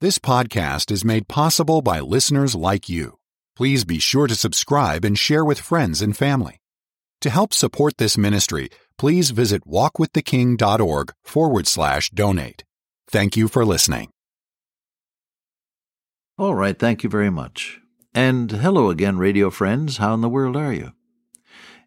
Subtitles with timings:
[0.00, 3.18] This podcast is made possible by listeners like you.
[3.56, 6.60] Please be sure to subscribe and share with friends and family.
[7.22, 12.62] To help support this ministry, please visit walkwiththeking.org forward slash donate.
[13.10, 14.10] Thank you for listening.
[16.38, 17.80] All right, thank you very much.
[18.14, 19.96] And hello again, radio friends.
[19.96, 20.92] How in the world are you?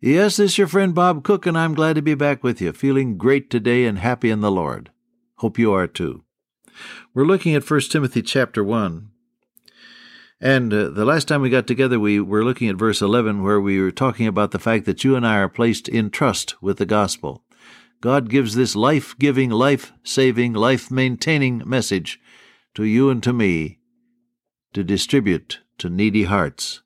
[0.00, 2.72] Yes, this is your friend Bob Cook, and I'm glad to be back with you,
[2.72, 4.92] feeling great today and happy in the Lord.
[5.36, 6.24] Hope you are too.
[7.14, 9.10] We're looking at 1 Timothy chapter 1.
[10.40, 13.60] And uh, the last time we got together, we were looking at verse 11, where
[13.60, 16.78] we were talking about the fact that you and I are placed in trust with
[16.78, 17.42] the gospel.
[18.00, 22.20] God gives this life giving, life saving, life maintaining message
[22.74, 23.80] to you and to me
[24.72, 26.82] to distribute to needy hearts.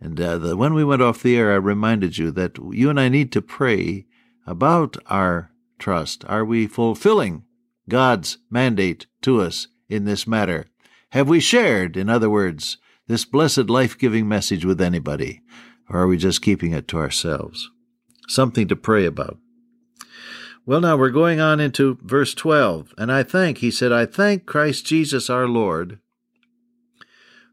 [0.00, 2.98] And uh, the, when we went off the air, I reminded you that you and
[2.98, 4.06] I need to pray
[4.46, 6.24] about our trust.
[6.26, 7.44] Are we fulfilling
[7.88, 10.66] God's mandate to us in this matter?
[11.10, 15.42] Have we shared, in other words, this blessed life giving message with anybody?
[15.88, 17.70] Or are we just keeping it to ourselves?
[18.26, 19.38] Something to pray about.
[20.66, 22.94] Well, now we're going on into verse 12.
[22.96, 25.98] And I thank, he said, I thank Christ Jesus our Lord,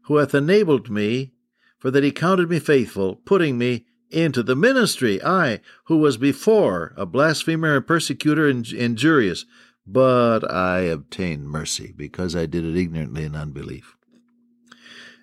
[0.04, 1.32] who hath enabled me,
[1.78, 6.94] for that he counted me faithful, putting me into the ministry, I, who was before
[6.96, 9.44] a blasphemer and persecutor and injurious,
[9.86, 13.96] but I obtained mercy because I did it ignorantly in unbelief.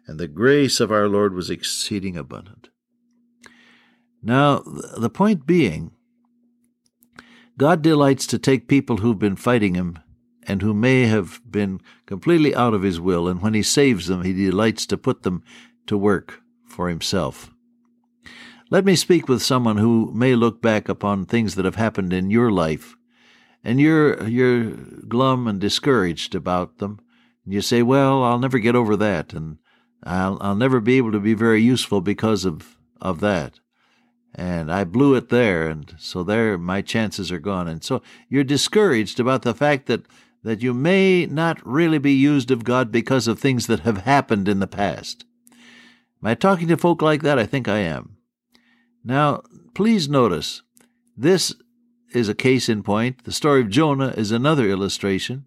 [0.05, 2.69] And the grace of our Lord was exceeding abundant.
[4.21, 4.63] Now,
[4.97, 5.91] the point being,
[7.57, 9.99] God delights to take people who've been fighting Him
[10.43, 14.23] and who may have been completely out of His will, and when He saves them,
[14.23, 15.43] He delights to put them
[15.87, 17.51] to work for Himself.
[18.71, 22.29] Let me speak with someone who may look back upon things that have happened in
[22.29, 22.95] your life
[23.63, 24.71] and you're you're
[25.07, 26.99] glum and discouraged about them.
[27.45, 29.57] And you say, "Well, I'll never get over that, and
[30.03, 33.59] I'll I'll never be able to be very useful because of of that."
[34.35, 37.67] And I blew it there, and so there my chances are gone.
[37.67, 40.05] And so you're discouraged about the fact that
[40.43, 44.47] that you may not really be used of God because of things that have happened
[44.47, 45.25] in the past.
[46.21, 47.39] Am I talking to folk like that?
[47.39, 48.17] I think I am.
[49.03, 49.43] Now,
[49.73, 50.61] please notice
[51.17, 51.53] this
[52.11, 53.23] is a case in point.
[53.23, 55.45] The story of Jonah is another illustration.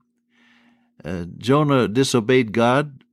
[1.05, 3.05] Uh, Jonah disobeyed God.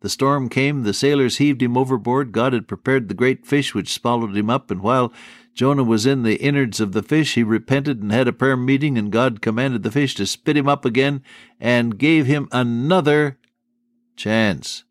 [0.00, 2.30] The storm came, the sailors heaved him overboard.
[2.30, 5.12] God had prepared the great fish which swallowed him up, and while
[5.54, 8.96] Jonah was in the innards of the fish, he repented and had a prayer meeting,
[8.96, 11.22] and God commanded the fish to spit him up again
[11.58, 13.38] and gave him another
[14.14, 14.84] chance.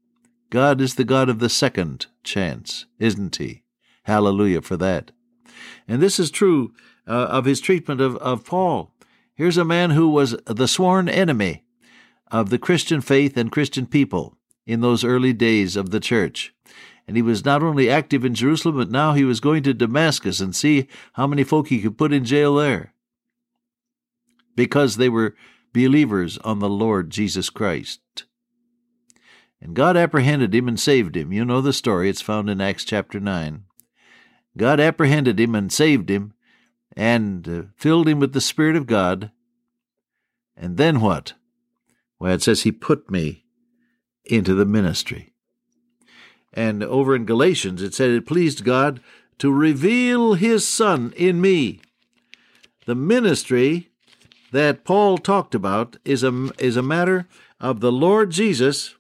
[0.50, 3.64] God is the God of the second chance, isn't he?
[4.04, 5.12] Hallelujah for that.
[5.88, 6.74] And this is true
[7.08, 8.92] uh, of his treatment of, of Paul.
[9.34, 11.64] Here's a man who was the sworn enemy
[12.32, 16.54] of the Christian faith and Christian people in those early days of the church.
[17.08, 20.42] And he was not only active in Jerusalem, but now he was going to Damascus
[20.42, 22.94] and see how many folk he could put in jail there
[24.56, 25.36] because they were
[25.72, 28.02] believers on the Lord Jesus Christ.
[29.62, 31.32] And God apprehended him and saved him.
[31.32, 33.64] You know the story, it's found in Acts chapter 9.
[34.58, 36.34] God apprehended him and saved him
[36.98, 39.30] and uh, filled him with the Spirit of God.
[40.58, 41.34] And then what?
[42.20, 43.46] Well, it says he put me
[44.26, 45.32] into the ministry.
[46.52, 49.00] And over in Galatians, it said it pleased God
[49.38, 51.82] to reveal his Son in me.
[52.88, 53.92] The ministry
[54.52, 57.28] that Paul talked about is a, is a matter
[57.60, 58.96] of the Lord Jesus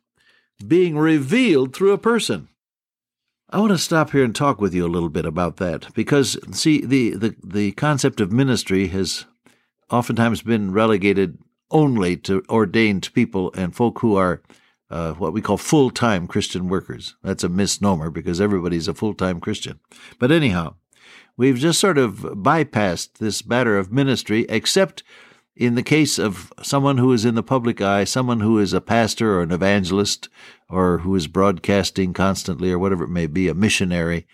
[0.66, 2.48] being revealed through a person.
[3.50, 6.38] I want to stop here and talk with you a little bit about that because,
[6.52, 9.26] see, the, the, the concept of ministry has
[9.90, 11.38] oftentimes been relegated
[11.72, 14.42] only to ordained people and folk who are
[14.90, 17.16] uh, what we call full time Christian workers.
[17.24, 19.80] That's a misnomer because everybody's a full time Christian.
[20.20, 20.76] But anyhow,
[21.38, 25.04] we've just sort of bypassed this matter of ministry, except
[25.58, 28.82] in the case of someone who is in the public eye, someone who is a
[28.82, 30.30] pastor or an evangelist
[30.70, 34.28] or who is broadcasting constantly or whatever it may be, a missionary,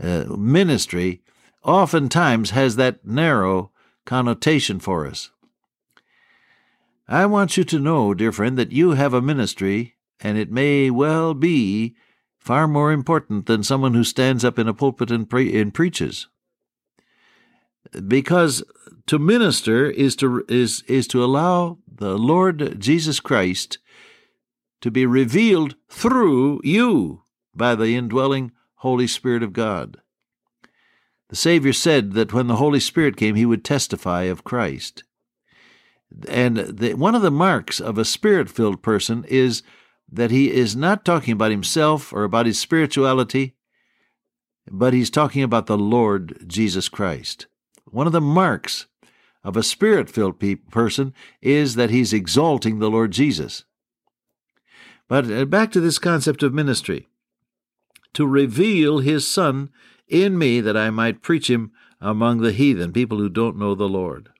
[0.00, 1.22] uh, ministry
[1.64, 3.72] oftentimes has that narrow
[4.04, 5.30] connotation for us.
[7.08, 10.90] I want you to know, dear friend, that you have a ministry, and it may
[10.90, 11.96] well be
[12.38, 16.28] far more important than someone who stands up in a pulpit and, pre- and preaches.
[18.06, 18.62] Because
[19.06, 23.78] to minister is to is is to allow the Lord Jesus Christ
[24.80, 27.22] to be revealed through you
[27.54, 29.98] by the indwelling Holy Spirit of God.
[31.28, 35.04] The Savior said that when the Holy Spirit came, he would testify of Christ.
[36.28, 39.62] And the, one of the marks of a spirit filled person is
[40.10, 43.54] that he is not talking about himself or about his spirituality,
[44.68, 47.46] but he's talking about the Lord Jesus Christ.
[47.90, 48.86] One of the marks
[49.42, 53.64] of a spirit filled pe- person is that he's exalting the Lord Jesus.
[55.08, 57.08] But uh, back to this concept of ministry
[58.14, 59.70] to reveal his Son
[60.08, 63.88] in me that I might preach him among the heathen, people who don't know the
[63.88, 64.30] Lord.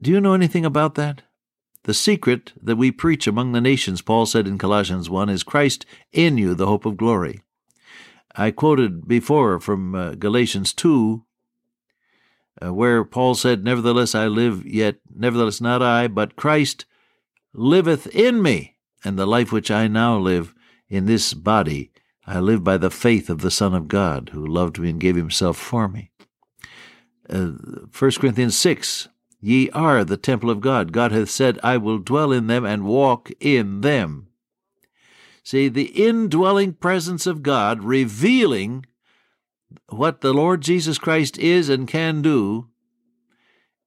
[0.00, 1.22] Do you know anything about that?
[1.84, 5.84] The secret that we preach among the nations, Paul said in Colossians 1, is Christ
[6.12, 7.42] in you, the hope of glory.
[8.34, 11.24] I quoted before from uh, Galatians 2,
[12.62, 16.84] uh, where Paul said, Nevertheless I live, yet nevertheless not I, but Christ
[17.52, 20.54] liveth in me, and the life which I now live
[20.88, 21.90] in this body
[22.26, 25.16] I live by the faith of the Son of God, who loved me and gave
[25.16, 26.10] himself for me.
[27.28, 27.52] Uh,
[27.96, 29.08] 1 Corinthians 6
[29.40, 30.90] Ye are the temple of God.
[30.90, 34.28] God hath said, I will dwell in them and walk in them.
[35.42, 38.86] See, the indwelling presence of God revealing
[39.88, 42.68] what the Lord Jesus Christ is and can do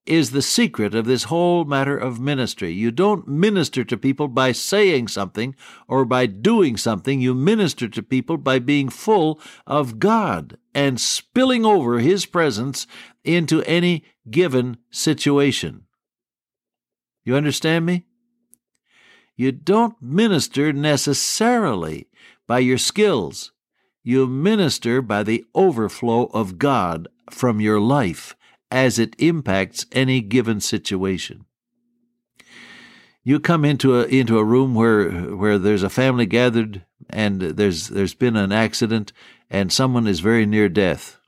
[0.08, 2.72] is the secret of this whole matter of ministry.
[2.72, 5.54] You don't minister to people by saying something
[5.86, 7.20] or by doing something.
[7.20, 12.86] You minister to people by being full of God and spilling over His presence
[13.22, 15.82] into any given situation.
[17.22, 18.06] You understand me?
[19.36, 22.08] You don't minister necessarily
[22.46, 23.52] by your skills.
[24.08, 28.34] You minister by the overflow of God from your life
[28.70, 31.44] as it impacts any given situation.
[33.22, 37.88] You come into a into a room where where there's a family gathered and there's
[37.88, 39.12] there's been an accident
[39.50, 41.20] and someone is very near death.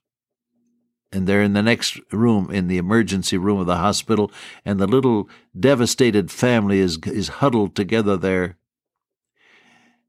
[1.13, 4.33] And they're in the next room in the emergency room of the hospital
[4.65, 8.57] and the little devastated family is is huddled together there.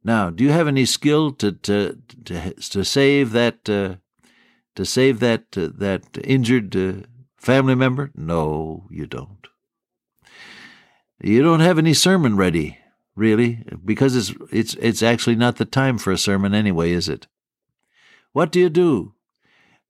[0.04, 3.96] Now, do you have any skill to to to, to save that uh,
[4.76, 6.94] to save that uh, that injured uh,
[7.38, 8.12] family member?
[8.16, 9.48] No, you don't.
[11.24, 12.80] You don't have any sermon ready,
[13.16, 17.28] really, because it's it's it's actually not the time for a sermon anyway, is it?
[18.32, 19.14] What do you do?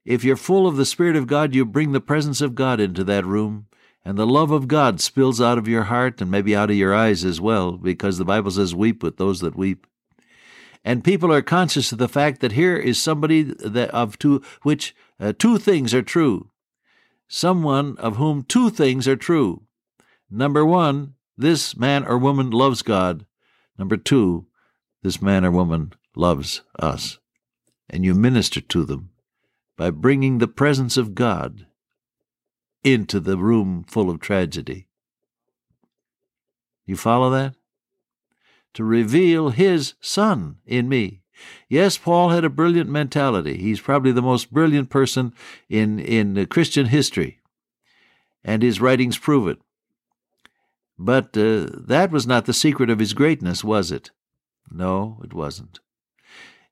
[0.03, 3.03] If you're full of the Spirit of God, you bring the presence of God into
[3.03, 3.67] that room,
[4.03, 6.93] and the love of God spills out of your heart and maybe out of your
[6.93, 9.85] eyes as well, because the Bible says, Weep with those that weep.
[10.83, 14.95] And people are conscious of the fact that here is somebody that of two which
[15.19, 16.51] uh, two things are true
[17.31, 19.61] someone of whom two things are true.
[20.29, 23.25] Number one, this man or woman loves God.
[23.79, 24.47] Number two,
[25.01, 27.19] this man or woman loves us.
[27.89, 29.11] And you minister to them
[29.77, 31.65] by bringing the presence of God
[32.83, 34.87] into the room full of tragedy.
[36.85, 37.55] You follow that?
[38.75, 41.21] To reveal His Son in me.
[41.67, 43.57] Yes, Paul had a brilliant mentality.
[43.57, 45.33] He's probably the most brilliant person
[45.69, 47.39] in, in Christian history,
[48.43, 49.59] and his writings prove it.
[50.97, 54.11] But uh, that was not the secret of his greatness, was it?
[54.69, 55.79] No, it wasn't.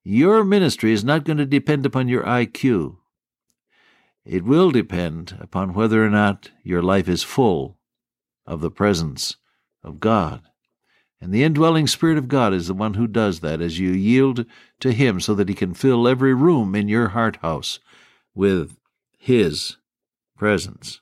[0.04, 2.98] Your ministry is not going to depend upon your IQ.
[4.25, 7.78] It will depend upon whether or not your life is full
[8.46, 9.38] of the presence
[9.84, 10.49] of God.
[11.21, 14.46] And the indwelling Spirit of God is the one who does that as you yield
[14.79, 17.79] to Him so that He can fill every room in your heart house
[18.34, 18.77] with
[19.17, 19.77] His
[20.38, 21.01] presence.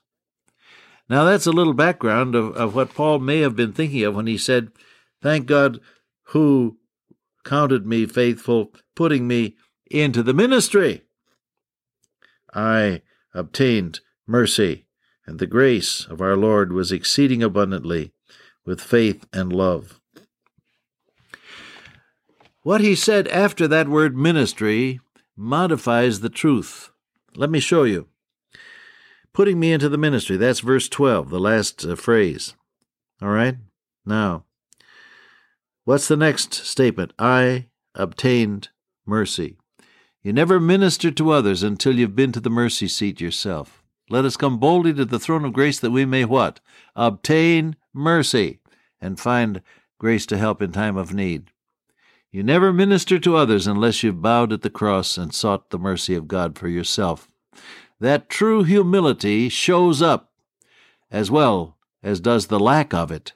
[1.08, 4.26] Now, that's a little background of, of what Paul may have been thinking of when
[4.26, 4.70] he said,
[5.22, 5.80] Thank God
[6.24, 6.76] who
[7.44, 9.56] counted me faithful, putting me
[9.90, 11.04] into the ministry.
[12.52, 13.02] I
[13.32, 14.86] obtained mercy,
[15.26, 18.12] and the grace of our Lord was exceeding abundantly
[18.66, 19.97] with faith and love.
[22.68, 25.00] What he said after that word ministry
[25.34, 26.90] modifies the truth.
[27.34, 28.08] Let me show you.
[29.32, 32.56] Putting me into the ministry, that's verse 12, the last uh, phrase.
[33.22, 33.56] All right?
[34.04, 34.44] Now,
[35.86, 37.14] what's the next statement?
[37.18, 38.68] I obtained
[39.06, 39.56] mercy.
[40.22, 43.82] You never minister to others until you've been to the mercy seat yourself.
[44.10, 46.60] Let us come boldly to the throne of grace that we may what?
[46.94, 48.60] Obtain mercy
[49.00, 49.62] and find
[49.98, 51.50] grace to help in time of need.
[52.30, 56.14] You never minister to others unless you've bowed at the cross and sought the mercy
[56.14, 57.28] of God for yourself.
[58.00, 60.30] That true humility shows up
[61.10, 63.32] as well as does the lack of it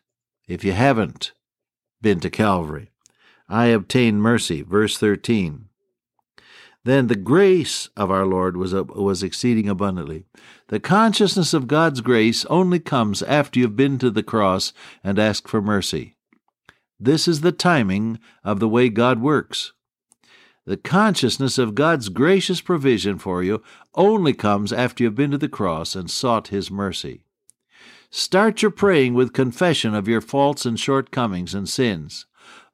[0.46, 1.32] if you haven't
[2.02, 2.90] been to Calvary.
[3.48, 5.68] I obtain mercy, verse 13.
[6.84, 10.26] Then the grace of our Lord was, was exceeding abundantly.
[10.68, 14.72] The consciousness of God's grace only comes after you've been to the cross
[15.02, 16.11] and asked for mercy.
[17.04, 19.72] This is the timing of the way God works.
[20.64, 23.60] The consciousness of God's gracious provision for you
[23.96, 27.24] only comes after you've been to the cross and sought His mercy.
[28.08, 32.26] Start your praying with confession of your faults and shortcomings and sins.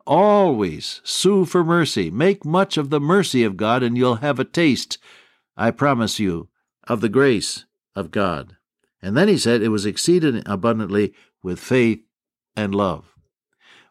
[0.06, 2.10] Always sue for mercy.
[2.10, 4.98] Make much of the mercy of God, and you'll have a taste,
[5.56, 6.50] I promise you,
[6.86, 7.64] of the grace
[7.96, 8.56] of God.
[9.00, 12.02] And then he said it was exceeded abundantly with faith
[12.54, 13.14] and love.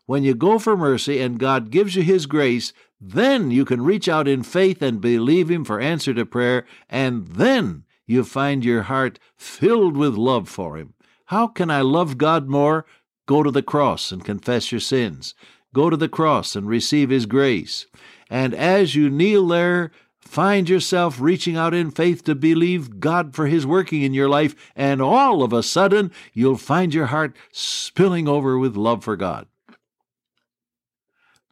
[0.08, 4.08] When you go for mercy and God gives you His grace, then you can reach
[4.08, 8.84] out in faith and believe Him for answer to prayer, and then you find your
[8.84, 10.94] heart filled with love for Him.
[11.26, 12.86] How can I love God more?
[13.26, 15.36] Go to the cross and confess your sins.
[15.74, 17.86] Go to the cross and receive His grace.
[18.30, 23.48] And as you kneel there, find yourself reaching out in faith to believe God for
[23.48, 28.30] His working in your life, and all of a sudden you'll find your heart spilling
[28.30, 29.48] over with love for God.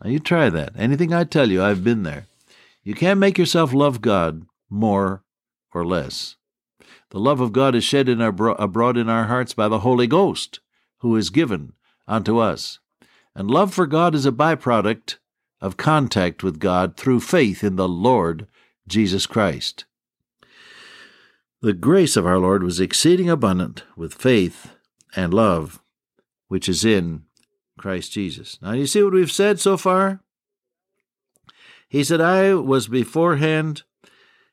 [0.04, 0.74] Now, you try that.
[0.78, 2.28] Anything I tell you, I've been there.
[2.84, 5.24] You can't make yourself love God more
[5.74, 6.36] or less.
[7.10, 10.08] The love of God is shed in our, abroad in our hearts by the Holy
[10.08, 10.60] Ghost,
[11.00, 11.74] who is given
[12.08, 12.80] unto us.
[13.34, 15.18] And love for God is a byproduct
[15.62, 18.48] of contact with God through faith in the Lord
[18.88, 19.86] Jesus Christ.
[21.62, 24.72] The grace of our Lord was exceeding abundant with faith
[25.16, 25.82] and love,
[26.48, 27.24] which is in
[27.78, 28.60] Christ Jesus.
[28.62, 30.22] Now, you see what we've said so far?
[31.88, 33.84] He said, I was beforehand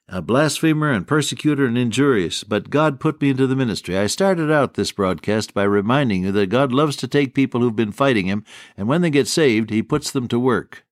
[0.09, 3.97] a blasphemer and persecutor and injurious, but God put me into the ministry.
[3.97, 7.75] I started out this broadcast by reminding you that God loves to take people who've
[7.75, 8.45] been fighting Him,
[8.77, 10.85] and when they get saved, He puts them to work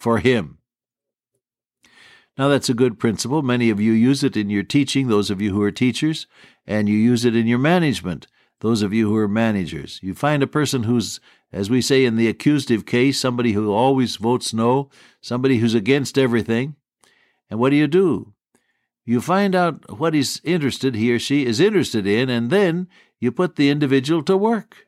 [0.00, 0.58] for Him.
[2.36, 3.42] Now, that's a good principle.
[3.42, 6.26] Many of you use it in your teaching, those of you who are teachers,
[6.66, 8.26] and you use it in your management,
[8.60, 10.00] those of you who are managers.
[10.02, 11.20] You find a person who's
[11.52, 14.88] as we say in the accusative case, somebody who always votes no,
[15.20, 16.76] somebody who's against everything.
[17.50, 18.32] And what do you do?
[19.04, 22.88] You find out what he's interested, he or she is interested in, and then
[23.20, 24.86] you put the individual to work.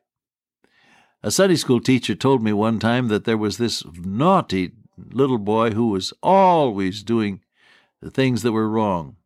[1.23, 5.71] A Sunday school teacher told me one time that there was this naughty little boy
[5.71, 7.41] who was always doing
[8.01, 9.17] the things that were wrong.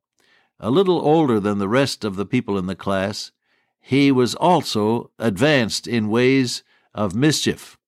[0.61, 3.33] A little older than the rest of the people in the class,
[3.81, 6.63] he was also advanced in ways
[6.99, 7.79] of mischief.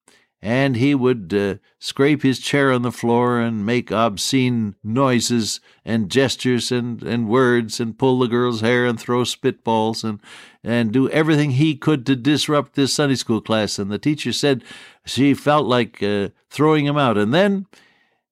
[0.42, 6.10] And he would uh, scrape his chair on the floor and make obscene noises and
[6.10, 10.18] gestures and, and words and pull the girl's hair and throw spitballs and,
[10.64, 13.78] and do everything he could to disrupt this Sunday school class.
[13.78, 14.64] And the teacher said
[15.04, 17.18] she felt like uh, throwing him out.
[17.18, 17.66] And then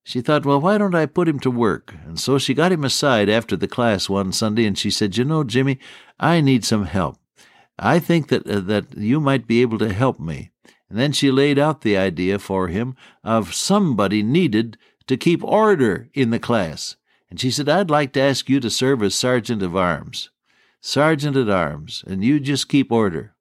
[0.02, 1.92] she thought, well, why don't I put him to work?
[2.06, 5.26] And so she got him aside after the class one Sunday and she said, You
[5.26, 5.78] know, Jimmy,
[6.18, 7.18] I need some help.
[7.78, 10.50] I think that, uh, that you might be able to help me.
[10.88, 16.08] And then she laid out the idea for him of somebody needed to keep order
[16.14, 16.96] in the class.
[17.30, 20.30] And she said, I'd like to ask you to serve as sergeant of arms.
[20.80, 23.34] Sergeant at arms, and you just keep order.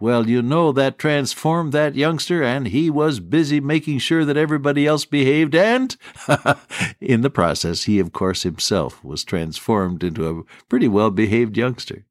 [0.00, 4.86] Well, you know that transformed that youngster, and he was busy making sure that everybody
[4.86, 5.94] else behaved, and
[7.00, 12.06] in the process, he, of course, himself was transformed into a pretty well behaved youngster.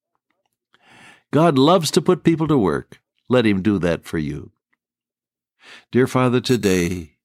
[1.31, 3.01] God loves to put people to work.
[3.27, 4.51] Let him do that for you.
[5.91, 7.17] Dear Father, today,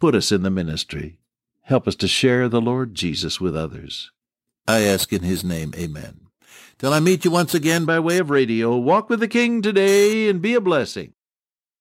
[0.00, 1.18] put us in the ministry.
[1.62, 4.10] Help us to share the Lord Jesus with others.
[4.66, 6.22] I ask in his name, amen.
[6.78, 10.28] Till I meet you once again by way of radio, walk with the King today
[10.28, 11.12] and be a blessing.